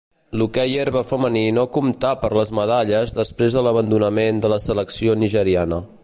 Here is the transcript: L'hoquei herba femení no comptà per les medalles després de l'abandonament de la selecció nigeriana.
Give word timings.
L'hoquei 0.41 0.71
herba 0.83 1.01
femení 1.09 1.43
no 1.57 1.65
comptà 1.75 2.13
per 2.23 2.31
les 2.37 2.51
medalles 2.61 3.13
després 3.19 3.57
de 3.59 3.63
l'abandonament 3.67 4.41
de 4.47 4.51
la 4.55 4.59
selecció 4.65 5.17
nigeriana. 5.25 5.83